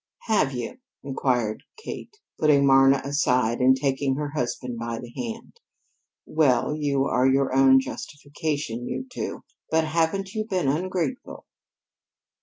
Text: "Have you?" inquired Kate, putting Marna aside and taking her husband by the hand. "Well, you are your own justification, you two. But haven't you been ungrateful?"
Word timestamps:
"Have 0.23 0.51
you?" 0.53 0.79
inquired 1.03 1.61
Kate, 1.77 2.17
putting 2.39 2.65
Marna 2.65 3.03
aside 3.05 3.59
and 3.59 3.77
taking 3.77 4.15
her 4.15 4.29
husband 4.29 4.79
by 4.79 4.97
the 4.97 5.11
hand. 5.15 5.59
"Well, 6.25 6.75
you 6.75 7.05
are 7.05 7.27
your 7.29 7.55
own 7.55 7.79
justification, 7.79 8.87
you 8.87 9.05
two. 9.07 9.43
But 9.69 9.83
haven't 9.83 10.33
you 10.33 10.45
been 10.49 10.67
ungrateful?" 10.67 11.45